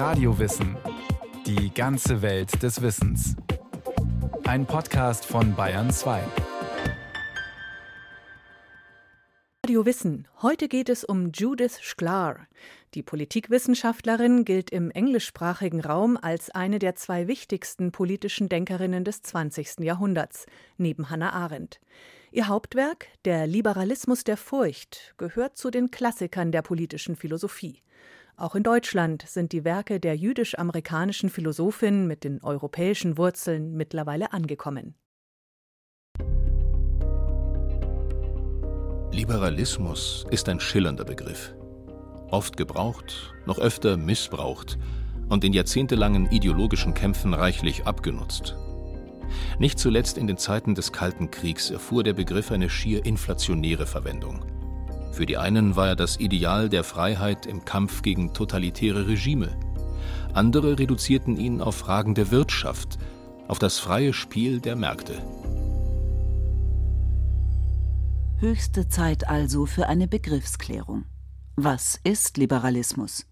[0.00, 0.78] Radiowissen.
[1.44, 3.36] Die ganze Welt des Wissens.
[4.44, 6.22] Ein Podcast von Bayern 2.
[9.66, 10.26] Radio Wissen.
[10.40, 12.46] Heute geht es um Judith Sklar.
[12.94, 19.80] Die Politikwissenschaftlerin gilt im englischsprachigen Raum als eine der zwei wichtigsten politischen Denkerinnen des 20.
[19.80, 20.46] Jahrhunderts,
[20.78, 21.78] neben Hannah Arendt.
[22.32, 27.82] Ihr Hauptwerk, Der Liberalismus der Furcht, gehört zu den Klassikern der politischen Philosophie.
[28.40, 34.94] Auch in Deutschland sind die Werke der jüdisch-amerikanischen Philosophin mit den europäischen Wurzeln mittlerweile angekommen.
[39.12, 41.54] Liberalismus ist ein schillernder Begriff.
[42.30, 44.78] Oft gebraucht, noch öfter missbraucht
[45.28, 48.56] und in jahrzehntelangen ideologischen Kämpfen reichlich abgenutzt.
[49.58, 54.59] Nicht zuletzt in den Zeiten des Kalten Kriegs erfuhr der Begriff eine schier inflationäre Verwendung.
[55.12, 59.48] Für die einen war er das Ideal der Freiheit im Kampf gegen totalitäre Regime.
[60.32, 62.98] Andere reduzierten ihn auf Fragen der Wirtschaft,
[63.48, 65.14] auf das freie Spiel der Märkte.
[68.38, 71.04] Höchste Zeit also für eine Begriffsklärung.
[71.56, 73.29] Was ist Liberalismus?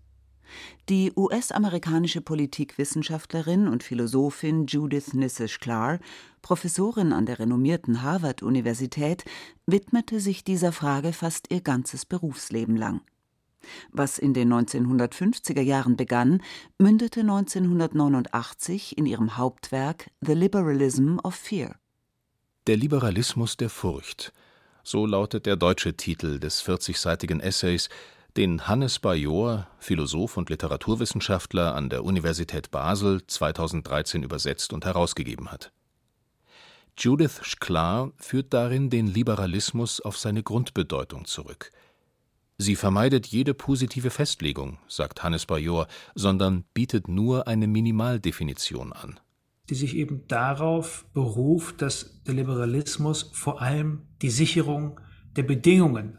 [0.88, 5.98] Die US-amerikanische Politikwissenschaftlerin und Philosophin Judith Nisse-Sklar,
[6.42, 9.24] Professorin an der renommierten Harvard-Universität,
[9.66, 13.02] widmete sich dieser Frage fast ihr ganzes Berufsleben lang.
[13.92, 16.42] Was in den 1950er Jahren begann,
[16.78, 21.76] mündete 1989 in ihrem Hauptwerk The Liberalism of Fear.
[22.66, 24.32] Der Liberalismus der Furcht,
[24.82, 27.88] so lautet der deutsche Titel des 40-seitigen Essays,
[28.38, 35.72] den Hannes Bajor, Philosoph und Literaturwissenschaftler an der Universität Basel 2013 übersetzt und herausgegeben hat.
[36.96, 41.72] Judith Sklar führt darin den Liberalismus auf seine Grundbedeutung zurück.
[42.58, 49.18] Sie vermeidet jede positive Festlegung, sagt Hannes Bajor, sondern bietet nur eine Minimaldefinition an.
[49.68, 55.00] Die sich eben darauf beruft, dass der Liberalismus vor allem die Sicherung
[55.34, 56.18] der Bedingungen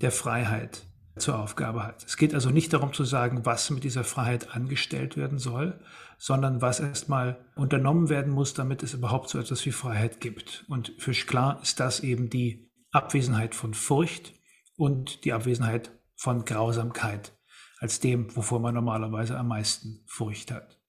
[0.00, 0.87] der Freiheit
[1.18, 2.04] zur Aufgabe hat.
[2.04, 5.80] Es geht also nicht darum zu sagen, was mit dieser Freiheit angestellt werden soll,
[6.18, 10.64] sondern was erstmal unternommen werden muss, damit es überhaupt so etwas wie Freiheit gibt.
[10.68, 14.34] Und für Sklar ist das eben die Abwesenheit von Furcht
[14.76, 17.32] und die Abwesenheit von Grausamkeit
[17.80, 20.80] als dem, wovor man normalerweise am meisten Furcht hat.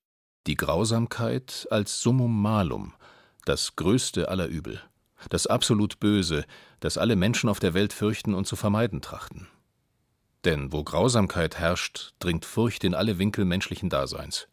[0.48, 2.94] Die Grausamkeit als Summum malum,
[3.46, 4.82] das größte aller Übel,
[5.30, 6.46] das absolut Böse,
[6.80, 9.48] das alle Menschen auf der Welt fürchten und zu vermeiden trachten.
[10.46, 14.48] Denn wo Grausamkeit herrscht, dringt Furcht in alle Winkel menschlichen Daseins.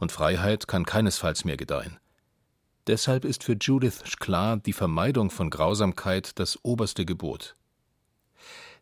[0.00, 1.98] Und Freiheit kann keinesfalls mehr gedeihen.
[2.86, 7.56] Deshalb ist für Judith klar die Vermeidung von Grausamkeit das oberste Gebot.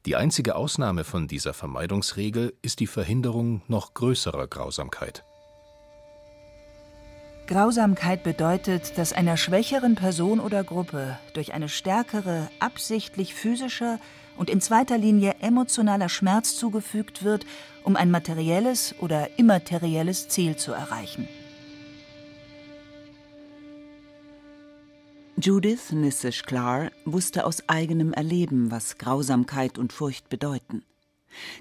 [0.06, 5.24] Die einzige Ausnahme von dieser Vermeidungsregel ist die Verhinderung noch größerer Grausamkeit.
[7.46, 14.00] Grausamkeit bedeutet, dass einer schwächeren Person oder Gruppe durch eine stärkere, absichtlich physischer
[14.36, 17.46] und in zweiter Linie emotionaler Schmerz zugefügt wird,
[17.84, 21.28] um ein materielles oder immaterielles Ziel zu erreichen.
[25.36, 30.84] Judith Nisse-Sklar wusste aus eigenem Erleben, was Grausamkeit und Furcht bedeuten.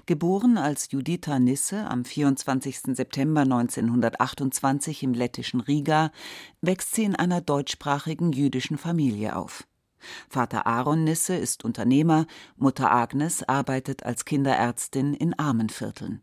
[0.06, 2.94] Geboren als Juditha Nisse am 24.
[2.94, 6.12] September 1928 im lettischen Riga,
[6.60, 9.64] wächst sie in einer deutschsprachigen jüdischen Familie auf.
[10.28, 12.26] Vater Aaron Nisse ist Unternehmer,
[12.56, 16.22] Mutter Agnes arbeitet als Kinderärztin in Armenvierteln.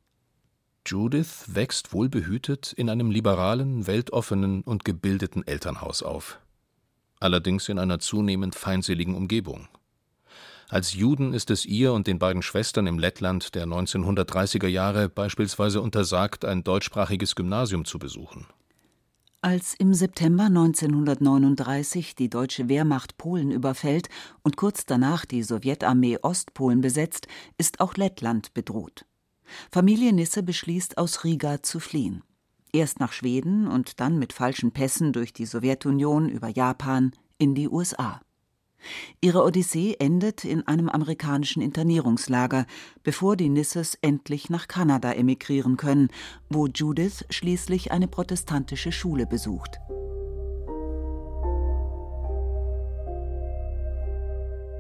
[0.86, 6.40] Judith wächst wohlbehütet in einem liberalen, weltoffenen und gebildeten Elternhaus auf.
[7.20, 9.68] Allerdings in einer zunehmend feindseligen Umgebung.
[10.70, 15.82] Als Juden ist es ihr und den beiden Schwestern im Lettland der 1930er Jahre beispielsweise
[15.82, 18.46] untersagt, ein deutschsprachiges Gymnasium zu besuchen.
[19.42, 24.10] Als im September 1939 die deutsche Wehrmacht Polen überfällt
[24.44, 27.28] und kurz danach die Sowjetarmee Ostpolen besetzt,
[27.58, 29.06] ist auch Lettland bedroht.
[29.72, 32.22] Familie Nisse beschließt, aus Riga zu fliehen.
[32.74, 37.70] Erst nach Schweden und dann mit falschen Pässen durch die Sowjetunion über Japan in die
[37.70, 38.20] USA.
[39.22, 42.66] Ihre Odyssee endet in einem amerikanischen Internierungslager,
[43.04, 46.10] bevor die Nisses endlich nach Kanada emigrieren können,
[46.50, 49.80] wo Judith schließlich eine protestantische Schule besucht.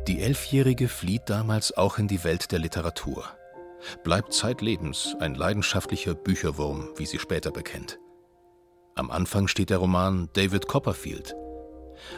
[0.08, 3.26] Die Elfjährige flieht damals auch in die Welt der Literatur,
[4.04, 8.00] bleibt zeitlebens ein leidenschaftlicher Bücherwurm, wie sie später bekennt.
[8.96, 11.36] Am Anfang steht der Roman David Copperfield–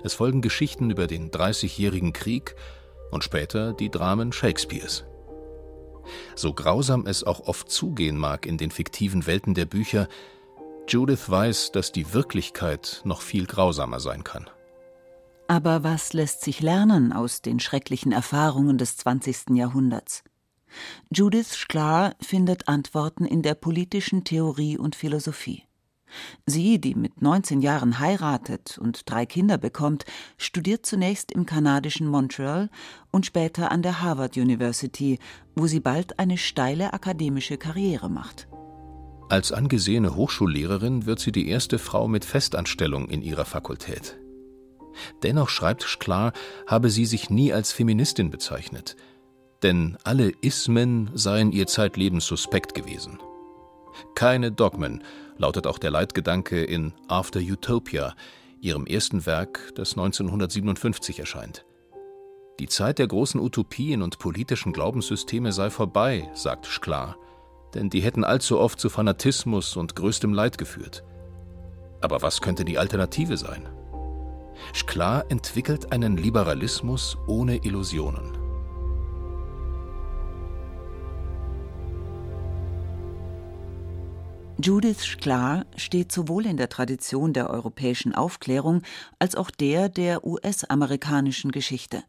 [0.03, 2.55] es folgen Geschichten über den Dreißigjährigen Krieg
[3.11, 5.05] und später die Dramen Shakespeares.
[6.35, 10.07] So grausam es auch oft zugehen mag in den fiktiven Welten der Bücher,
[10.87, 14.49] Judith weiß, dass die Wirklichkeit noch viel grausamer sein kann.
[15.47, 19.51] Aber was lässt sich lernen aus den schrecklichen Erfahrungen des 20.
[19.51, 20.23] Jahrhunderts?
[21.11, 25.63] Judith Sklar findet Antworten in der politischen Theorie und Philosophie.
[26.45, 30.05] Sie, die mit 19 Jahren heiratet und drei Kinder bekommt,
[30.37, 32.69] studiert zunächst im kanadischen Montreal
[33.11, 35.19] und später an der Harvard University,
[35.55, 38.47] wo sie bald eine steile akademische Karriere macht.
[39.29, 44.17] Als angesehene Hochschullehrerin wird sie die erste Frau mit Festanstellung in ihrer Fakultät.
[45.23, 46.33] Dennoch schreibt Sklar,
[46.67, 48.97] habe sie sich nie als Feministin bezeichnet,
[49.63, 53.19] denn alle Ismen seien ihr zeitlebens suspekt gewesen.
[54.15, 55.03] Keine Dogmen,
[55.37, 58.15] lautet auch der Leitgedanke in After Utopia,
[58.59, 61.65] ihrem ersten Werk, das 1957 erscheint.
[62.59, 67.17] Die Zeit der großen Utopien und politischen Glaubenssysteme sei vorbei, sagt Sklar,
[67.73, 71.03] denn die hätten allzu oft zu Fanatismus und größtem Leid geführt.
[72.01, 73.67] Aber was könnte die Alternative sein?
[74.75, 78.40] Sklar entwickelt einen Liberalismus ohne Illusionen.
[84.63, 88.83] Judith Sklar steht sowohl in der Tradition der europäischen Aufklärung
[89.17, 92.03] als auch der der US-amerikanischen Geschichte.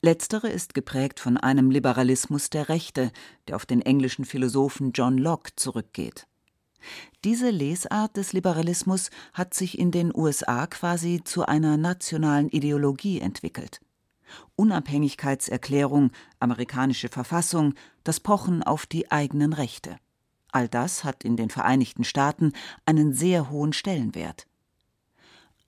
[0.00, 3.12] Letztere ist geprägt von einem Liberalismus der Rechte,
[3.46, 6.26] der auf den englischen Philosophen John Locke zurückgeht.
[7.24, 13.80] Diese Lesart des Liberalismus hat sich in den USA quasi zu einer nationalen Ideologie entwickelt.
[14.56, 19.98] Unabhängigkeitserklärung, amerikanische Verfassung, das Pochen auf die eigenen Rechte.
[20.52, 22.52] All das hat in den Vereinigten Staaten
[22.86, 24.46] einen sehr hohen Stellenwert.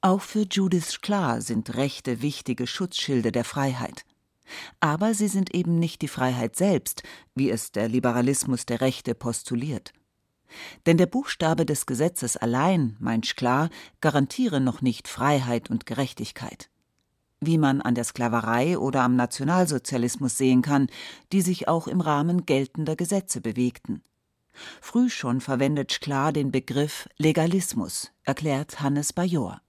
[0.01, 4.05] Auch für Judith Sklar sind Rechte wichtige Schutzschilde der Freiheit.
[4.81, 9.93] Aber sie sind eben nicht die Freiheit selbst, wie es der Liberalismus der Rechte postuliert.
[10.87, 13.71] Denn der Buchstabe des Gesetzes allein, meint Sklar,
[14.01, 16.69] garantiere noch nicht Freiheit und Gerechtigkeit.
[17.41, 20.89] Wie man an der Sklaverei oder am Nationalsozialismus sehen kann,
[21.33, 24.03] die sich auch im Rahmen geltender Gesetze bewegten.
[24.81, 29.61] Früh schon verwendet Sklar den Begriff Legalismus, erklärt Hannes Bajor.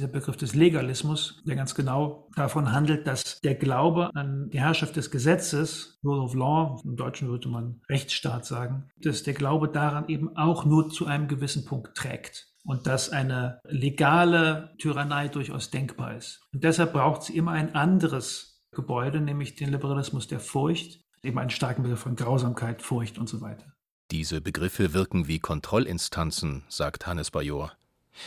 [0.00, 4.96] Der Begriff des Legalismus, der ganz genau davon handelt, dass der Glaube an die Herrschaft
[4.96, 10.08] des Gesetzes, Rule of Law, im Deutschen würde man Rechtsstaat sagen, dass der Glaube daran
[10.08, 16.16] eben auch nur zu einem gewissen Punkt trägt und dass eine legale Tyrannei durchaus denkbar
[16.16, 16.40] ist.
[16.52, 21.50] Und deshalb braucht es immer ein anderes Gebäude, nämlich den Liberalismus der Furcht, eben einen
[21.50, 23.66] starken Begriff von Grausamkeit, Furcht und so weiter.
[24.12, 27.72] Diese Begriffe wirken wie Kontrollinstanzen, sagt Hannes Bajor.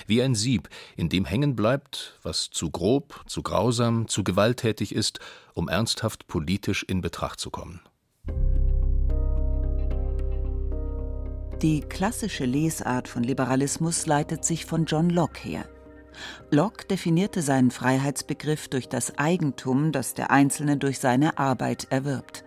[0.07, 0.67] Wie ein Sieb,
[0.97, 5.19] in dem hängen bleibt, was zu grob, zu grausam, zu gewalttätig ist,
[5.53, 7.81] um ernsthaft politisch in Betracht zu kommen.
[11.61, 15.69] Die klassische Lesart von Liberalismus leitet sich von John Locke her.
[16.49, 22.43] Locke definierte seinen Freiheitsbegriff durch das Eigentum, das der Einzelne durch seine Arbeit erwirbt.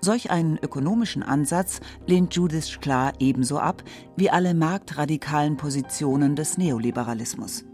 [0.00, 3.82] Solch einen ökonomischen Ansatz lehnt Judith Klar ebenso ab
[4.16, 7.64] wie alle marktradikalen Positionen des Neoliberalismus.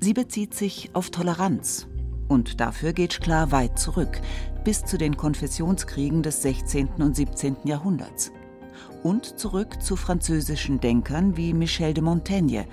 [0.00, 1.86] Sie bezieht sich auf Toleranz.
[2.28, 4.20] Und dafür geht Klar weit zurück,
[4.64, 6.88] bis zu den Konfessionskriegen des 16.
[6.98, 7.56] und 17.
[7.64, 8.32] Jahrhunderts.
[9.02, 12.66] Und zurück zu französischen Denkern wie Michel de Montaigne,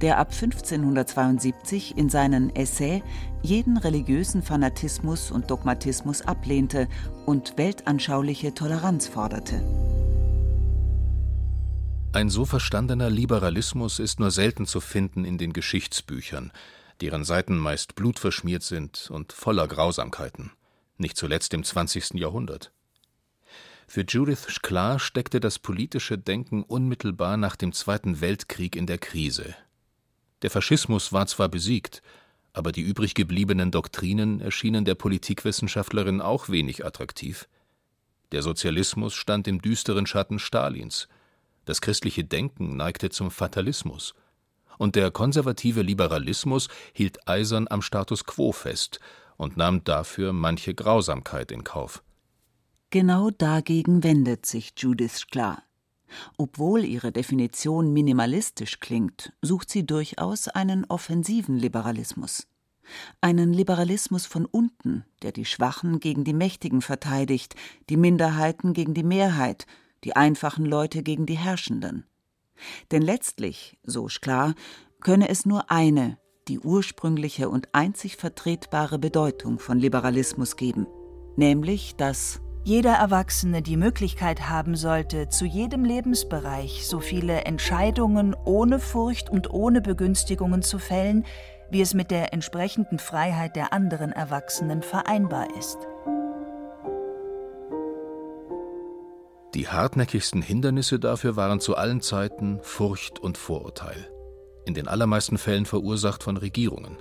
[0.00, 3.02] der ab 1572 in seinen Essays
[3.42, 6.88] jeden religiösen Fanatismus und Dogmatismus ablehnte
[7.24, 9.62] und weltanschauliche Toleranz forderte.
[12.12, 16.50] Ein so verstandener Liberalismus ist nur selten zu finden in den Geschichtsbüchern,
[17.00, 20.52] deren Seiten meist blutverschmiert sind und voller Grausamkeiten,
[20.96, 22.14] nicht zuletzt im 20.
[22.14, 22.72] Jahrhundert.
[23.86, 29.54] Für Judith Sklar steckte das politische Denken unmittelbar nach dem Zweiten Weltkrieg in der Krise.
[30.46, 32.02] Der Faschismus war zwar besiegt,
[32.52, 37.48] aber die übrig gebliebenen Doktrinen erschienen der Politikwissenschaftlerin auch wenig attraktiv.
[38.30, 41.08] Der Sozialismus stand im düsteren Schatten Stalins,
[41.64, 44.14] das christliche Denken neigte zum Fatalismus,
[44.78, 49.00] und der konservative Liberalismus hielt eisern am Status quo fest
[49.36, 52.04] und nahm dafür manche Grausamkeit in Kauf.
[52.90, 55.65] Genau dagegen wendet sich Judith klar.
[56.36, 62.46] Obwohl ihre Definition minimalistisch klingt, sucht sie durchaus einen offensiven Liberalismus.
[63.20, 67.56] Einen Liberalismus von unten, der die Schwachen gegen die Mächtigen verteidigt,
[67.88, 69.66] die Minderheiten gegen die Mehrheit,
[70.04, 72.06] die einfachen Leute gegen die Herrschenden.
[72.92, 74.54] Denn letztlich, so klar,
[75.00, 80.86] könne es nur eine, die ursprüngliche und einzig vertretbare Bedeutung von Liberalismus geben,
[81.36, 88.80] nämlich das jeder Erwachsene die Möglichkeit haben sollte, zu jedem Lebensbereich so viele Entscheidungen ohne
[88.80, 91.24] Furcht und ohne Begünstigungen zu fällen,
[91.70, 95.78] wie es mit der entsprechenden Freiheit der anderen Erwachsenen vereinbar ist.
[99.54, 104.10] Die hartnäckigsten Hindernisse dafür waren zu allen Zeiten Furcht und Vorurteil,
[104.64, 106.98] in den allermeisten Fällen verursacht von Regierungen.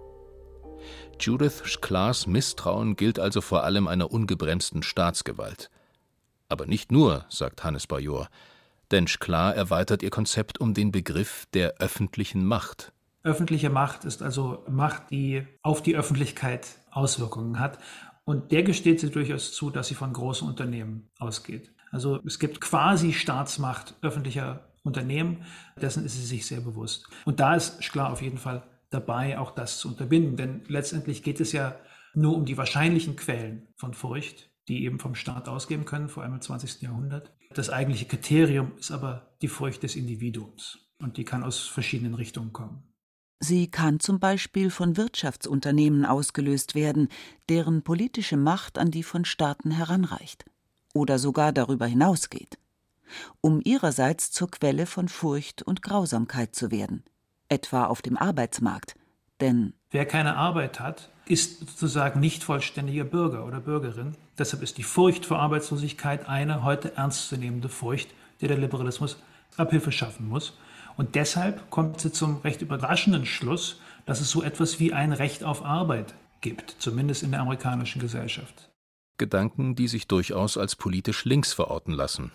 [1.19, 5.69] Judith Schklas Misstrauen gilt also vor allem einer ungebremsten Staatsgewalt.
[6.49, 8.29] Aber nicht nur, sagt Hannes Bajor,
[8.91, 12.91] denn Schklar erweitert ihr Konzept um den Begriff der öffentlichen Macht.
[13.23, 17.79] Öffentliche Macht ist also Macht, die auf die Öffentlichkeit Auswirkungen hat.
[18.23, 21.71] Und der gesteht sie durchaus zu, dass sie von großen Unternehmen ausgeht.
[21.91, 25.43] Also es gibt quasi Staatsmacht öffentlicher Unternehmen,
[25.81, 27.07] dessen ist sie sich sehr bewusst.
[27.25, 28.63] Und da ist Schklar auf jeden Fall
[28.95, 30.37] dabei, auch das zu unterbinden.
[30.37, 31.75] Denn letztendlich geht es ja
[32.13, 36.33] nur um die wahrscheinlichen Quellen von Furcht, die eben vom Staat ausgehen können, vor allem
[36.33, 36.81] im 20.
[36.81, 37.31] Jahrhundert.
[37.53, 40.79] Das eigentliche Kriterium ist aber die Furcht des Individuums.
[40.99, 42.83] Und die kann aus verschiedenen Richtungen kommen.
[43.39, 47.09] Sie kann zum Beispiel von Wirtschaftsunternehmen ausgelöst werden,
[47.49, 50.45] deren politische Macht an die von Staaten heranreicht
[50.93, 52.57] oder sogar darüber hinausgeht,
[53.41, 57.03] um ihrerseits zur Quelle von Furcht und Grausamkeit zu werden
[57.49, 58.95] etwa auf dem Arbeitsmarkt.
[59.41, 64.15] Denn wer keine Arbeit hat, ist sozusagen nicht vollständiger Bürger oder Bürgerin.
[64.37, 68.09] Deshalb ist die Furcht vor Arbeitslosigkeit eine heute ernstzunehmende Furcht,
[68.41, 69.17] der der Liberalismus
[69.57, 70.53] Abhilfe schaffen muss.
[70.97, 75.43] Und deshalb kommt sie zum recht überraschenden Schluss, dass es so etwas wie ein Recht
[75.43, 78.69] auf Arbeit gibt, zumindest in der amerikanischen Gesellschaft.
[79.17, 82.31] Gedanken, die sich durchaus als politisch links verorten lassen,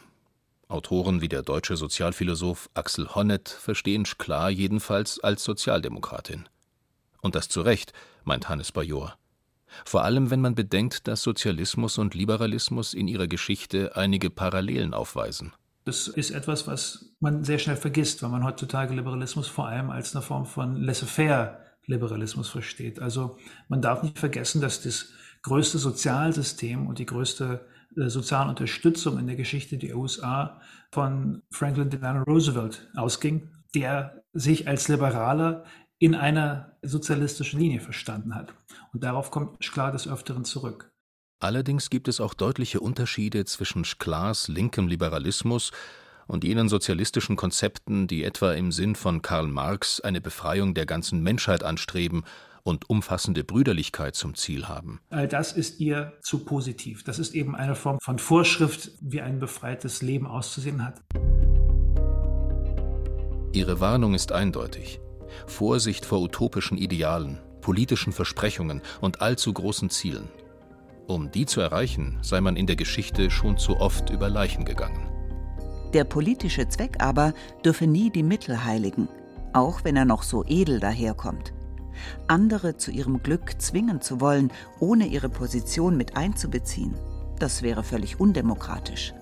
[0.71, 6.49] Autoren wie der deutsche Sozialphilosoph Axel Honneth verstehen Schklar jedenfalls als Sozialdemokratin.
[7.21, 7.93] Und das zu Recht,
[8.25, 9.17] meint Hannes Bajor.
[9.85, 15.53] Vor allem, wenn man bedenkt, dass Sozialismus und Liberalismus in ihrer Geschichte einige Parallelen aufweisen.
[15.85, 20.15] Das ist etwas, was man sehr schnell vergisst, weil man heutzutage Liberalismus vor allem als
[20.15, 23.01] eine Form von Laissez-faire-Liberalismus versteht.
[23.01, 25.09] Also man darf nicht vergessen, dass das
[25.43, 27.67] größte Sozialsystem und die größte
[27.97, 30.61] sozialen Unterstützung in der Geschichte der USA
[30.93, 35.65] von Franklin Delano Roosevelt ausging, der sich als Liberaler
[35.99, 38.55] in einer sozialistischen Linie verstanden hat.
[38.93, 40.91] Und darauf kommt Schklar des Öfteren zurück.
[41.41, 45.73] Allerdings gibt es auch deutliche Unterschiede zwischen Schklars linkem Liberalismus
[46.27, 51.23] und jenen sozialistischen Konzepten, die etwa im Sinn von Karl Marx eine Befreiung der ganzen
[51.23, 52.25] Menschheit anstreben
[52.63, 55.01] und umfassende Brüderlichkeit zum Ziel haben.
[55.11, 57.05] All das ist ihr zu positiv.
[57.05, 61.01] Das ist eben eine Form von Vorschrift, wie ein befreites Leben auszusehen hat.
[63.53, 65.01] Ihre Warnung ist eindeutig.
[65.47, 70.29] Vorsicht vor utopischen Idealen, politischen Versprechungen und allzu großen Zielen.
[71.07, 75.09] Um die zu erreichen, sei man in der Geschichte schon zu oft über Leichen gegangen.
[75.93, 79.09] Der politische Zweck aber dürfe nie die Mittel heiligen,
[79.53, 81.53] auch wenn er noch so edel daherkommt.
[82.27, 86.95] Andere zu ihrem Glück zwingen zu wollen, ohne ihre Position mit einzubeziehen,
[87.39, 89.15] das wäre völlig undemokratisch.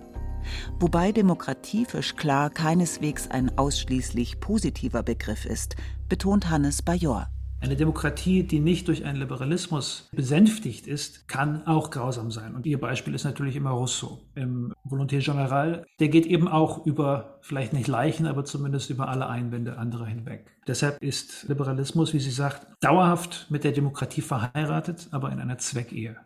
[0.81, 5.77] Wobei Demokratie für Sklar keineswegs ein ausschließlich positiver Begriff ist,
[6.09, 7.29] betont Hannes Bajor.
[7.61, 12.55] Eine Demokratie, die nicht durch einen Liberalismus besänftigt ist, kann auch grausam sein.
[12.55, 14.21] Und Ihr Beispiel ist natürlich immer Rousseau.
[14.37, 19.29] Im Volonté Général, der geht eben auch über, vielleicht nicht Leichen, aber zumindest über alle
[19.29, 20.47] Einwände anderer hinweg.
[20.69, 26.17] Deshalb ist Liberalismus, wie sie sagt, dauerhaft mit der Demokratie verheiratet, aber in einer Zweckehe.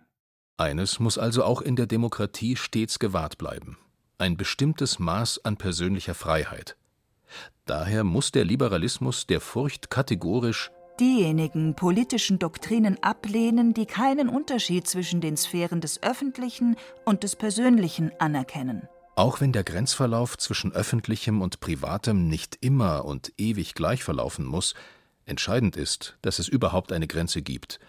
[0.59, 3.79] Eines muss also auch in der Demokratie stets gewahrt bleiben.
[4.19, 6.77] Ein bestimmtes Maß an persönlicher Freiheit.
[7.65, 10.71] Daher muss der Liberalismus der Furcht kategorisch
[11.03, 18.13] diejenigen politischen Doktrinen ablehnen, die keinen Unterschied zwischen den Sphären des Öffentlichen und des Persönlichen
[18.21, 18.89] anerkennen.
[19.17, 24.75] Auch wenn der Grenzverlauf zwischen öffentlichem und privatem nicht immer und ewig gleich verlaufen muss,
[25.27, 27.81] entscheidend ist, dass es überhaupt eine Grenze gibt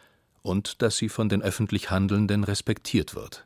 [0.42, 3.46] und dass sie von den öffentlich Handelnden respektiert wird.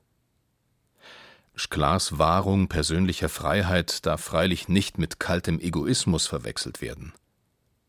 [1.55, 7.11] Schklars Wahrung persönlicher Freiheit darf freilich nicht mit kaltem Egoismus verwechselt werden.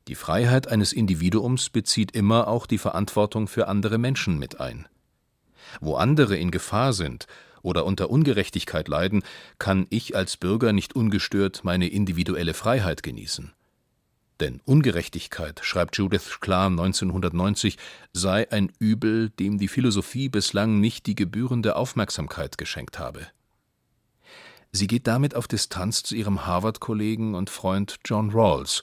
[0.08, 4.88] Die Freiheit eines Individuums bezieht immer auch die Verantwortung für andere Menschen mit ein.
[5.82, 7.26] Wo andere in Gefahr sind
[7.60, 9.22] oder unter Ungerechtigkeit leiden,
[9.58, 13.52] kann ich als Bürger nicht ungestört meine individuelle Freiheit genießen.
[14.40, 17.76] Denn Ungerechtigkeit, schreibt Judith Klar 1990,
[18.14, 23.26] sei ein Übel, dem die Philosophie bislang nicht die gebührende Aufmerksamkeit geschenkt habe.
[24.72, 28.82] Sie geht damit auf Distanz zu ihrem Harvard-Kollegen und Freund John Rawls,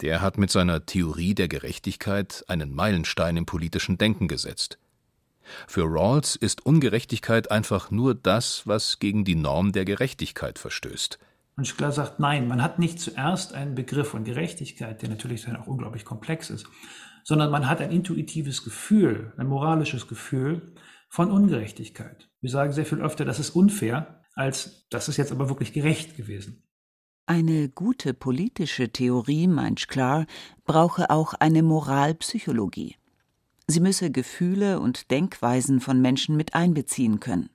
[0.00, 4.78] der hat mit seiner Theorie der Gerechtigkeit einen Meilenstein im politischen Denken gesetzt.
[5.66, 11.18] Für Rawls ist Ungerechtigkeit einfach nur das, was gegen die Norm der Gerechtigkeit verstößt.
[11.56, 15.56] Und Schklar sagt, nein, man hat nicht zuerst einen Begriff von Gerechtigkeit, der natürlich dann
[15.56, 16.66] auch unglaublich komplex ist,
[17.22, 20.74] sondern man hat ein intuitives Gefühl, ein moralisches Gefühl
[21.08, 22.28] von Ungerechtigkeit.
[22.40, 26.16] Wir sagen sehr viel öfter, das ist unfair, als das ist jetzt aber wirklich gerecht
[26.16, 26.63] gewesen.
[27.26, 30.26] Eine gute politische Theorie, meint Sklar,
[30.64, 32.96] brauche auch eine Moralpsychologie.
[33.66, 37.48] Sie müsse Gefühle und Denkweisen von Menschen mit einbeziehen können.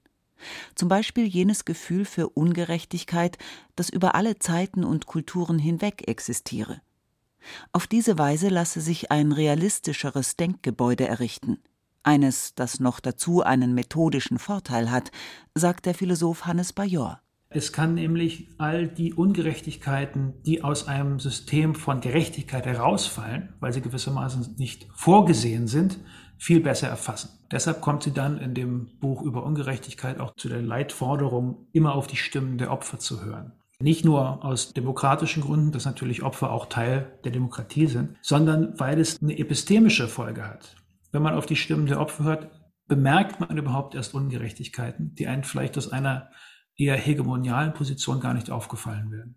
[0.73, 3.37] Zum Beispiel jenes Gefühl für Ungerechtigkeit,
[3.75, 6.81] das über alle Zeiten und Kulturen hinweg existiere.
[7.71, 11.59] Auf diese Weise lasse sich ein realistischeres Denkgebäude errichten,
[12.01, 15.11] eines, das noch dazu einen methodischen Vorteil hat,
[15.53, 17.21] sagt der Philosoph Hannes Bajor.
[17.51, 23.81] Es kann nämlich all die Ungerechtigkeiten, die aus einem System von Gerechtigkeit herausfallen, weil sie
[23.81, 25.97] gewissermaßen nicht vorgesehen sind,
[26.37, 27.29] viel besser erfassen.
[27.51, 32.05] Deshalb kommt sie dann in dem Buch über Ungerechtigkeit auch zu der Leitforderung, immer auf
[32.05, 33.53] die Stimmen der Opfer zu hören.
[33.81, 38.99] Nicht nur aus demokratischen Gründen, dass natürlich Opfer auch Teil der Demokratie sind, sondern weil
[38.99, 40.75] es eine epistemische Folge hat.
[41.11, 42.51] Wenn man auf die Stimmen der Opfer hört,
[42.87, 46.29] bemerkt man überhaupt erst Ungerechtigkeiten, die einen vielleicht aus einer
[46.79, 49.35] eher hegemonialen Position gar nicht aufgefallen wären.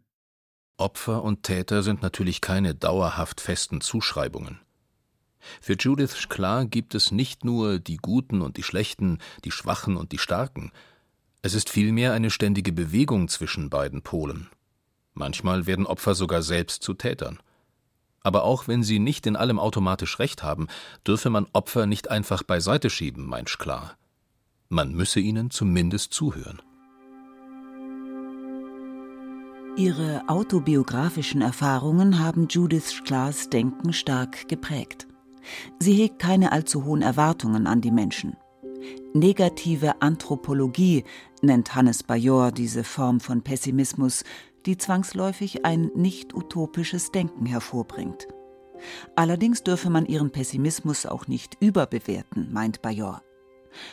[0.79, 4.61] Opfer und Täter sind natürlich keine dauerhaft festen Zuschreibungen.
[5.61, 10.13] Für Judith Sklar gibt es nicht nur die Guten und die Schlechten, die Schwachen und
[10.13, 10.71] die Starken.
[11.43, 14.49] Es ist vielmehr eine ständige Bewegung zwischen beiden Polen.
[15.15, 17.39] Manchmal werden Opfer sogar selbst zu Tätern.
[18.21, 20.69] Aber auch wenn sie nicht in allem automatisch recht haben,
[21.07, 23.97] dürfe man Opfer nicht einfach beiseite schieben, meint Sklar.
[24.69, 26.63] Man müsse ihnen zumindest zuhören.
[29.77, 35.09] Ihre autobiografischen Erfahrungen haben Judith Sklars Denken stark geprägt.
[35.79, 38.37] Sie hegt keine allzu hohen Erwartungen an die Menschen.
[39.15, 41.05] Negative Anthropologie
[41.41, 44.25] nennt Hannes Bajor diese Form von Pessimismus,
[44.67, 48.29] die zwangsläufig ein nicht utopisches Denken hervorbringt.
[49.17, 53.23] Allerdings dürfe man ihren Pessimismus auch nicht überbewerten, meint Bajor.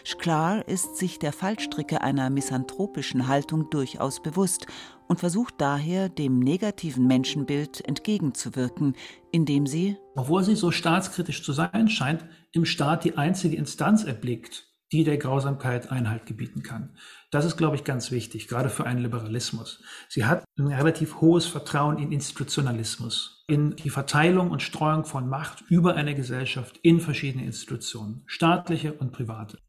[0.05, 4.67] Sklar ist sich der Fallstricke einer misanthropischen Haltung durchaus bewusst
[5.07, 8.95] und versucht daher, dem negativen Menschenbild entgegenzuwirken,
[9.31, 14.69] indem sie, obwohl sie so staatskritisch zu sein scheint, im Staat die einzige Instanz erblickt,
[14.91, 16.95] die der Grausamkeit Einhalt gebieten kann.
[17.31, 19.83] Das ist, glaube ich, ganz wichtig, gerade für einen Liberalismus.
[20.07, 25.61] Sie hat ein relativ hohes Vertrauen in Institutionalismus, in die Verteilung und Streuung von Macht
[25.69, 29.59] über eine Gesellschaft in verschiedene Institutionen, staatliche und private.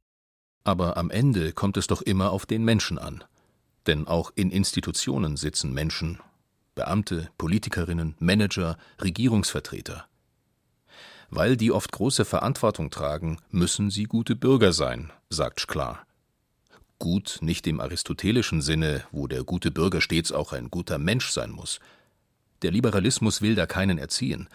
[0.64, 3.24] Aber am Ende kommt es doch immer auf den Menschen an.
[3.86, 6.20] Denn auch in Institutionen sitzen Menschen,
[6.74, 10.06] Beamte, Politikerinnen, Manager, Regierungsvertreter.
[11.30, 16.06] Weil die oft große Verantwortung tragen, müssen sie gute Bürger sein, sagt Sklar.
[16.98, 21.50] Gut nicht im aristotelischen Sinne, wo der gute Bürger stets auch ein guter Mensch sein
[21.50, 21.80] muss.
[22.62, 24.48] Der Liberalismus will da keinen erziehen,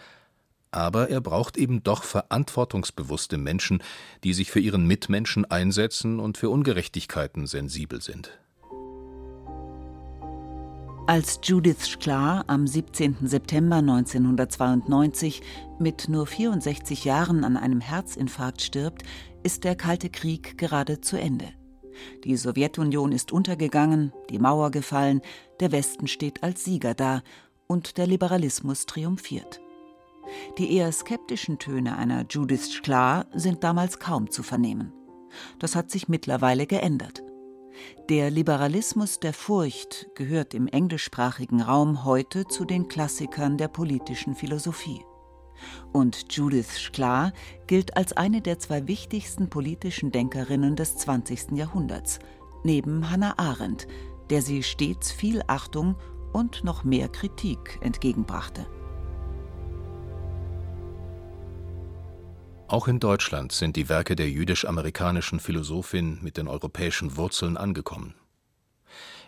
[0.76, 3.82] aber er braucht eben doch verantwortungsbewusste Menschen,
[4.24, 8.38] die sich für ihren Mitmenschen einsetzen und für Ungerechtigkeiten sensibel sind.
[11.06, 13.16] Als Judith Sklar am 17.
[13.22, 15.40] September 1992
[15.78, 19.02] mit nur 64 Jahren an einem Herzinfarkt stirbt,
[19.44, 21.46] ist der Kalte Krieg gerade zu Ende.
[22.24, 25.22] Die Sowjetunion ist untergegangen, die Mauer gefallen,
[25.60, 27.22] der Westen steht als Sieger da
[27.66, 29.60] und der Liberalismus triumphiert.
[30.58, 34.92] Die eher skeptischen Töne einer Judith Sklar sind damals kaum zu vernehmen.
[35.58, 37.22] Das hat sich mittlerweile geändert.
[38.08, 45.04] Der Liberalismus der Furcht gehört im englischsprachigen Raum heute zu den Klassikern der politischen Philosophie.
[45.92, 47.32] Und Judith Sklar
[47.66, 51.52] gilt als eine der zwei wichtigsten politischen Denkerinnen des 20.
[51.52, 52.18] Jahrhunderts,
[52.64, 53.86] neben Hannah Arendt,
[54.30, 55.96] der sie stets viel Achtung
[56.32, 58.66] und noch mehr Kritik entgegenbrachte.
[62.68, 68.14] Auch in Deutschland sind die Werke der jüdisch-amerikanischen Philosophin mit den europäischen Wurzeln angekommen.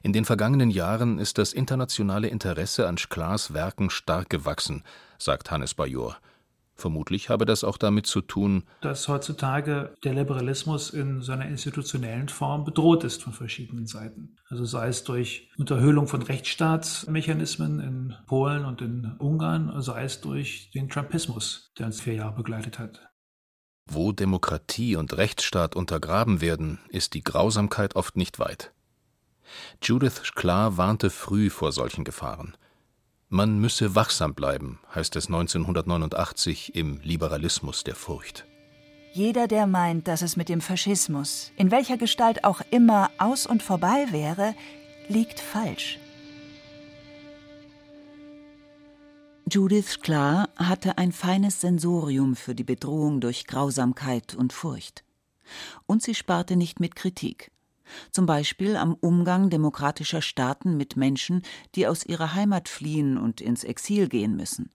[0.03, 4.83] In den vergangenen Jahren ist das internationale Interesse an Sklars Werken stark gewachsen,
[5.19, 6.17] sagt Hannes Bajor.
[6.75, 12.65] Vermutlich habe das auch damit zu tun, dass heutzutage der Liberalismus in seiner institutionellen Form
[12.65, 14.37] bedroht ist von verschiedenen Seiten.
[14.49, 20.71] Also sei es durch Unterhöhlung von Rechtsstaatsmechanismen in Polen und in Ungarn, sei es durch
[20.73, 23.08] den Trumpismus, der uns vier Jahre begleitet hat.
[23.91, 28.71] Wo Demokratie und Rechtsstaat untergraben werden, ist die Grausamkeit oft nicht weit.
[29.83, 32.55] Judith Sklar warnte früh vor solchen Gefahren.
[33.31, 38.47] Man müsse wachsam bleiben, heißt es 1989 im Liberalismus der Furcht.
[39.13, 43.63] Jeder, der meint, dass es mit dem Faschismus, in welcher Gestalt auch immer, aus und
[43.63, 44.55] vorbei wäre,
[45.09, 45.99] liegt falsch.
[49.51, 55.05] Judith Sklar hatte ein feines Sensorium für die Bedrohung durch Grausamkeit und Furcht.
[55.87, 57.51] Und sie sparte nicht mit Kritik.
[58.11, 61.43] Zum Beispiel am Umgang demokratischer Staaten mit Menschen,
[61.75, 64.71] die aus ihrer Heimat fliehen und ins Exil gehen müssen.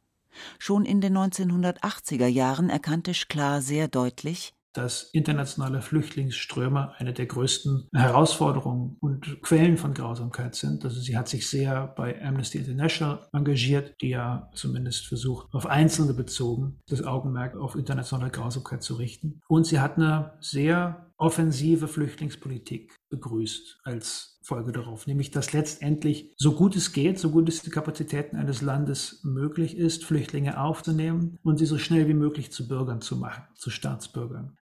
[0.57, 7.89] Schon in den 1980er Jahren erkannte Sklar sehr deutlich, dass internationale Flüchtlingsströme eine der größten
[7.93, 10.83] Herausforderungen und Quellen von Grausamkeit sind.
[10.83, 16.13] Also sie hat sich sehr bei Amnesty International engagiert, die ja zumindest versucht, auf Einzelne
[16.13, 19.41] bezogen das Augenmerk auf internationale Grausamkeit zu richten.
[19.47, 26.53] Und sie hat eine sehr offensive Flüchtlingspolitik begrüßt als Folge darauf, nämlich dass letztendlich so
[26.53, 31.57] gut es geht, so gut es die Kapazitäten eines Landes möglich ist, Flüchtlinge aufzunehmen und
[31.59, 34.57] sie so schnell wie möglich zu Bürgern zu machen, zu Staatsbürgern.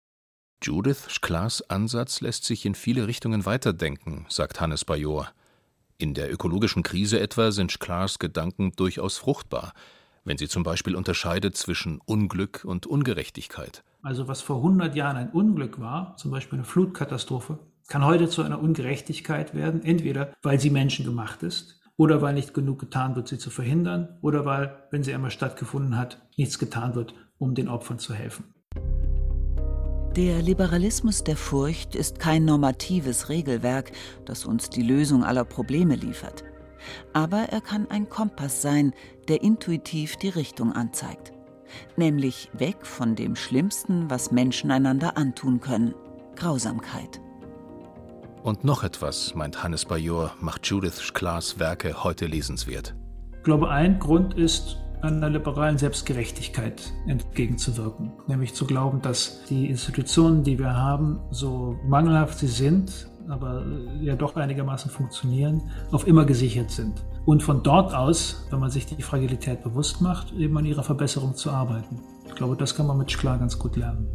[0.62, 5.28] Judith Schklas Ansatz lässt sich in viele Richtungen weiterdenken, sagt Hannes Bajor.
[5.96, 9.72] In der ökologischen Krise etwa sind Schklas Gedanken durchaus fruchtbar,
[10.24, 13.82] wenn sie zum Beispiel unterscheidet zwischen Unglück und Ungerechtigkeit.
[14.02, 18.42] Also was vor 100 Jahren ein Unglück war, zum Beispiel eine Flutkatastrophe, kann heute zu
[18.42, 23.38] einer Ungerechtigkeit werden, entweder weil sie menschengemacht ist oder weil nicht genug getan wird, sie
[23.38, 27.98] zu verhindern oder weil, wenn sie einmal stattgefunden hat, nichts getan wird, um den Opfern
[27.98, 28.44] zu helfen.
[30.16, 33.92] Der Liberalismus der Furcht ist kein normatives Regelwerk,
[34.24, 36.42] das uns die Lösung aller Probleme liefert.
[37.12, 38.92] Aber er kann ein Kompass sein,
[39.28, 41.32] der intuitiv die Richtung anzeigt.
[41.96, 45.94] Nämlich weg von dem Schlimmsten, was Menschen einander antun können
[46.34, 47.20] Grausamkeit.
[48.42, 52.96] Und noch etwas, meint Hannes Bajor, macht Judith Sklas Werke heute lesenswert.
[53.36, 58.12] Ich glaube, ein Grund ist, einer liberalen Selbstgerechtigkeit entgegenzuwirken.
[58.26, 63.64] Nämlich zu glauben, dass die Institutionen, die wir haben, so mangelhaft sie sind, aber
[64.00, 67.04] ja doch einigermaßen funktionieren, auf immer gesichert sind.
[67.26, 71.34] Und von dort aus, wenn man sich die Fragilität bewusst macht, eben an ihrer Verbesserung
[71.34, 72.00] zu arbeiten.
[72.26, 74.08] Ich glaube, das kann man mit Sklar ganz gut lernen.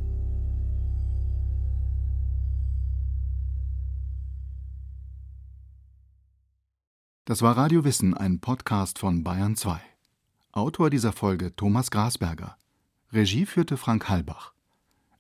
[7.28, 9.95] Das war Radio Wissen, ein Podcast von Bayern 2.
[10.56, 12.58] Autor dieser Folge Thomas Grasberger.
[13.12, 14.54] Regie führte Frank Halbach.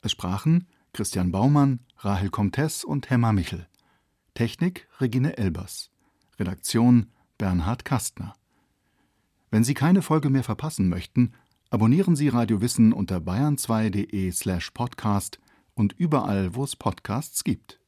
[0.01, 3.67] Es sprachen Christian Baumann, Rahel Comtes und Hemmer Michel.
[4.33, 5.91] Technik Regine Elbers.
[6.39, 8.33] Redaktion Bernhard Kastner.
[9.51, 11.33] Wenn Sie keine Folge mehr verpassen möchten,
[11.69, 15.41] abonnieren Sie Radio Wissen unter bayern2.de slash podcast
[15.73, 17.81] und überall, wo es Podcasts gibt.